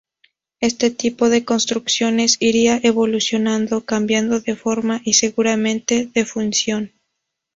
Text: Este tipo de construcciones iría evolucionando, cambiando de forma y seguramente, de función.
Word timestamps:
Este 0.61 0.89
tipo 0.89 1.29
de 1.29 1.45
construcciones 1.45 2.37
iría 2.39 2.79
evolucionando, 2.81 3.85
cambiando 3.85 4.39
de 4.39 4.55
forma 4.55 4.99
y 5.05 5.13
seguramente, 5.13 6.09
de 6.11 6.25
función. 6.25 6.91